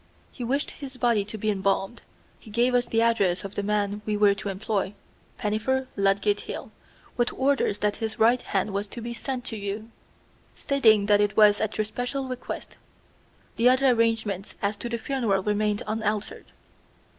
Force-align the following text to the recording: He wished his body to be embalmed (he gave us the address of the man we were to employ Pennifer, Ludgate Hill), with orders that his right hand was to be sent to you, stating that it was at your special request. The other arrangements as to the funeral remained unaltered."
He 0.31 0.43
wished 0.43 0.71
his 0.71 0.97
body 0.97 1.23
to 1.25 1.37
be 1.37 1.51
embalmed 1.51 2.01
(he 2.39 2.49
gave 2.49 2.73
us 2.73 2.87
the 2.87 3.03
address 3.03 3.43
of 3.43 3.53
the 3.53 3.61
man 3.61 4.01
we 4.03 4.17
were 4.17 4.33
to 4.33 4.49
employ 4.49 4.95
Pennifer, 5.37 5.87
Ludgate 5.95 6.39
Hill), 6.39 6.71
with 7.17 7.31
orders 7.33 7.77
that 7.77 7.97
his 7.97 8.17
right 8.17 8.41
hand 8.41 8.73
was 8.73 8.87
to 8.87 8.99
be 8.99 9.13
sent 9.13 9.45
to 9.45 9.55
you, 9.57 9.91
stating 10.55 11.05
that 11.05 11.21
it 11.21 11.37
was 11.37 11.61
at 11.61 11.77
your 11.77 11.85
special 11.85 12.27
request. 12.27 12.77
The 13.57 13.69
other 13.69 13.89
arrangements 13.91 14.55
as 14.59 14.75
to 14.77 14.89
the 14.89 14.97
funeral 14.97 15.43
remained 15.43 15.83
unaltered." 15.85 16.45